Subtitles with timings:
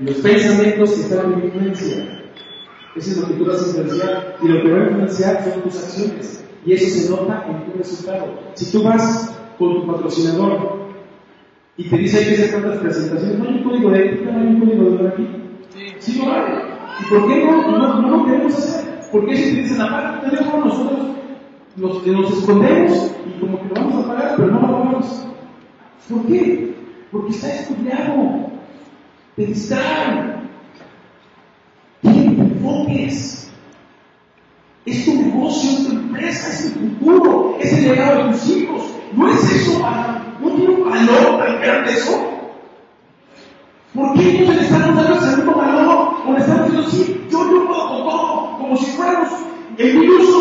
[0.00, 2.22] Los pensamientos que están en influencia.
[2.96, 4.36] Eso es lo que tú vas a influenciar.
[4.42, 6.44] Y lo que va a influenciar son tus acciones.
[6.64, 8.26] Y eso se nota en tu resultado.
[8.54, 10.90] Si tú vas con tu patrocinador
[11.76, 14.40] y te dice hay que hacer tantas presentaciones, no hay un código de ética, no
[14.40, 15.28] hay un código de honor aquí.
[15.98, 16.42] Sí, no hay.
[17.00, 19.00] ¿Y por qué no, no, no lo queremos hacer?
[19.12, 20.98] Porque si te dicen, tu teléfono, nosotros
[21.76, 25.26] nos, nos escondemos y como que lo vamos a pagar, pero no lo pagamos.
[26.08, 26.74] ¿Por qué?
[27.10, 28.49] Porque está estudiado.
[29.40, 30.50] Te distraen.
[32.02, 33.50] Te enfoques.
[34.84, 38.82] Es tu negocio, es tu empresa, es tu futuro, es el legado de tus hijos.
[39.14, 39.78] ¿No es eso,
[40.42, 42.22] ¿No tiene un valor tan grande eso?
[43.94, 46.16] ¿Por qué ellos le están dando el segundo valor?
[46.26, 49.30] O le están diciendo, sí, yo, yo puedo con todo, como si fuéramos
[49.78, 50.39] envidiosos, no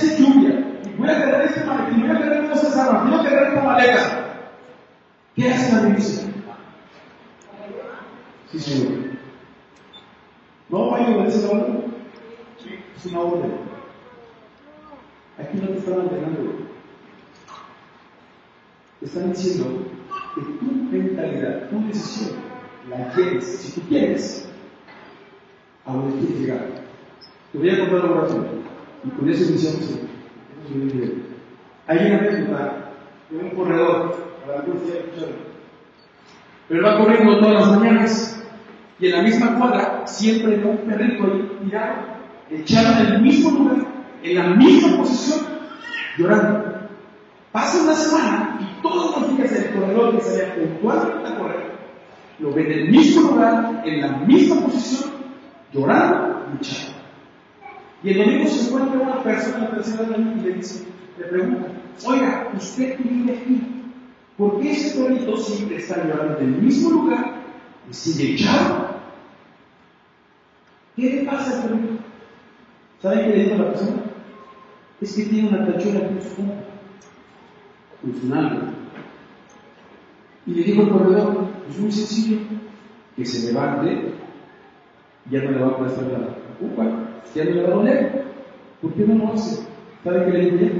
[0.00, 3.22] hace lluvia, y voy a tener este maletín, voy a tener estas armas, voy a
[3.22, 4.26] tener esta maleta.
[5.36, 6.22] ¿Qué hace la milicia?
[8.50, 8.98] Sí, señor.
[10.68, 11.84] No vaya a obedecer la orden.
[12.58, 13.52] Sí, es una orden.
[15.38, 16.52] Aquí no te están ordenando.
[19.00, 19.86] Te están diciendo
[20.34, 22.36] que tu mentalidad, tu decisión,
[22.88, 24.48] la quieres, si tú quieres,
[25.86, 26.66] a donde quieres llegar.
[27.52, 28.59] Te voy a contar una oración.
[29.04, 29.90] Y con eso iniciamos
[30.68, 31.24] el
[31.86, 32.92] Hay una anécdota
[33.30, 34.78] de un corredor, a la cual
[36.70, 38.44] pero va corriendo todas las mañanas
[39.00, 41.96] y en la misma cuadra siempre ve un perrito ahí tirado,
[42.48, 43.86] echado en el mismo lugar,
[44.22, 45.46] en la misma posición,
[46.16, 46.62] llorando.
[47.50, 51.70] Pasa una semana y todos los días el corredor que salía puntualmente a correr,
[52.38, 55.10] lo ve en el mismo lugar, en la misma posición,
[55.72, 56.99] llorando, luchando.
[58.02, 60.86] Y el domingo se encuentra una persona en tercera y le dice,
[61.18, 61.68] le pregunta,
[62.06, 63.60] oiga, ¿usted vive aquí?
[64.38, 67.34] ¿Por qué ese perrito siempre está llorando en el mismo lugar
[67.90, 68.88] y sigue echado
[70.96, 71.94] ¿Qué le pasa al perrito?
[73.02, 74.02] ¿Saben qué le dijo la persona?
[75.00, 78.72] Es que tiene una tachuela en su su nalga.
[80.46, 82.38] Y le dijo al corredor, es muy sencillo,
[83.16, 84.14] que se levante,
[85.30, 86.18] ya no le va a hacer la
[86.58, 88.24] culpa, ya no le va a doler.
[88.80, 89.66] ¿Por qué no lo hace?
[90.04, 90.72] ¿Saben qué le ella?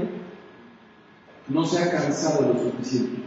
[1.47, 3.21] No se ha cansado lo suficiente.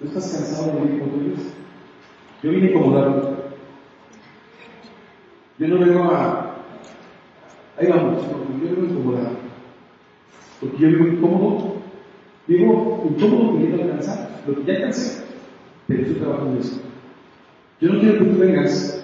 [0.00, 1.34] ¿No estás cansado de vivir como tú
[2.42, 3.40] Yo vine incomodar
[5.60, 6.56] yo no vengo a.
[7.78, 9.32] Ahí vamos, porque yo vengo a incomodar.
[10.58, 11.74] Porque yo vivo incómodo.
[12.46, 14.40] Vivo incómodo queriendo alcanzar.
[14.46, 15.22] Lo que ya alcancé,
[15.86, 16.80] pero estoy trabajando en eso.
[17.78, 18.99] Yo no quiero que tú vengas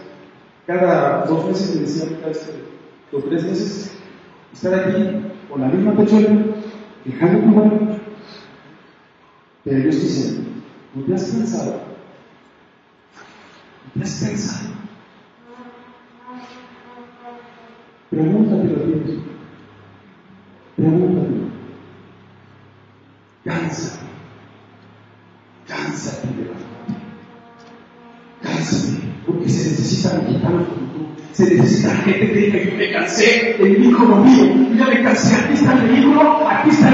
[0.67, 2.51] cada dos meses, me decía vez
[3.13, 3.93] o tres meses,
[4.53, 6.45] estar aquí con la misma persona,
[7.05, 7.99] dejando tu mano.
[9.65, 10.51] Pero estoy diciendo,
[10.95, 11.81] ¿no te has cansado?
[13.95, 14.77] ¿No te has cansado?
[18.11, 19.19] Pregúntatelo Dios.
[20.77, 21.47] Pregúntatelo.
[23.45, 24.07] Cánsate.
[25.67, 26.51] Cánsate de
[28.43, 29.03] Cánsate.
[29.27, 29.66] Porque se
[30.11, 31.07] como tú.
[31.33, 34.77] Se necesita gente que diga, me cansé del no mío.
[34.79, 35.37] Ya me cansé.
[35.37, 36.86] Aquí está el vehículo, aquí está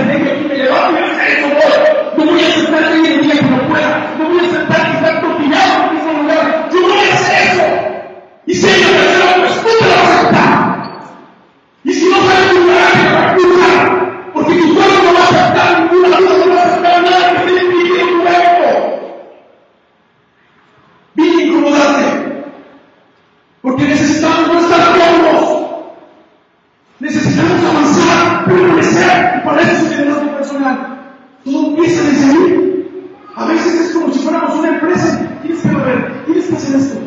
[29.38, 30.98] y para eso es liderazgo personal.
[31.44, 33.10] Todo empieza desde ahí.
[33.34, 35.38] A veces es como si fuéramos una empresa.
[35.42, 36.98] Tienes que ver, tienes que hacer esto.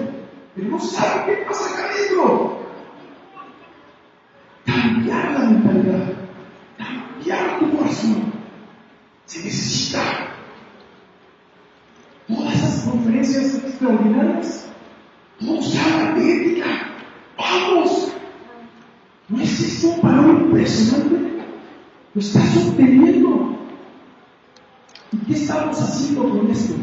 [0.56, 2.65] Pero no sabes qué pasa acá adentro
[4.65, 6.13] cambiar la mentalidad,
[6.77, 8.33] cambiar tu corazón.
[9.25, 10.01] Se necesita.
[12.27, 14.67] Todas esas conferencias extraordinarias,
[15.39, 16.65] todos hablan de ética.
[17.38, 18.12] Vamos.
[19.27, 21.34] ¿No existe un valor impresionante?
[22.15, 23.57] Lo estás obteniendo.
[25.12, 26.73] ¿Y qué estamos haciendo con esto?